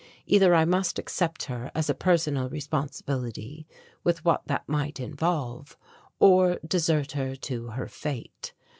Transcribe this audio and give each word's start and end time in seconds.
Either 0.25 0.55
I 0.55 0.65
must 0.65 0.97
accept 0.97 1.43
her 1.43 1.71
as 1.75 1.87
a 1.87 1.93
personal 1.93 2.49
responsibility, 2.49 3.67
with 4.03 4.25
what 4.25 4.41
that 4.47 4.67
might 4.67 4.99
involve, 4.99 5.77
or 6.19 6.59
desert 6.67 7.11
her 7.11 7.35
to 7.35 7.67
her 7.67 7.87
fate. 7.87 8.51